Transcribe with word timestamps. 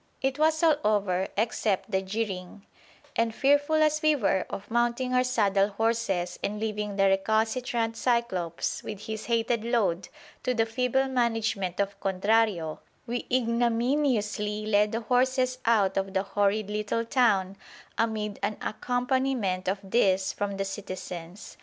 It 0.19 0.39
was 0.39 0.63
all 0.63 0.77
over 0.83 1.27
except 1.37 1.91
the 1.91 2.01
jeering, 2.01 2.65
and, 3.15 3.35
fearful 3.35 3.75
as 3.83 4.01
we 4.01 4.15
were 4.15 4.47
of 4.49 4.71
mounting 4.71 5.13
our 5.13 5.23
saddle 5.23 5.67
horses 5.67 6.39
and 6.41 6.59
leaving 6.59 6.95
the 6.95 7.05
recalcitrant 7.07 7.95
Cyclops 7.95 8.81
with 8.81 9.01
his 9.01 9.25
hated 9.25 9.63
load 9.63 10.09
to 10.41 10.55
the 10.55 10.65
feeble 10.65 11.07
management 11.07 11.79
of 11.79 11.99
Contrario, 11.99 12.79
we 13.05 13.27
ignominiously 13.31 14.65
led 14.65 14.91
the 14.91 15.01
horses 15.01 15.59
out 15.65 15.97
of 15.97 16.15
the 16.15 16.23
horrid 16.23 16.67
little 16.71 17.05
town 17.05 17.55
amid 17.95 18.39
an 18.41 18.57
accompaniment 18.59 19.67
of 19.67 19.77
this 19.83 20.33
from 20.33 20.57
the 20.57 20.65
citizens. 20.65 21.57